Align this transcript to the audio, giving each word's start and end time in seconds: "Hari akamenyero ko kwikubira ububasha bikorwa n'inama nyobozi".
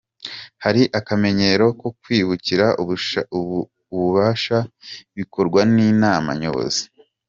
"Hari 0.63 0.81
akamenyero 0.99 1.65
ko 1.79 1.87
kwikubira 1.99 2.67
ububasha 3.41 4.57
bikorwa 5.17 5.59
n'inama 5.73 6.29
nyobozi". 6.41 6.83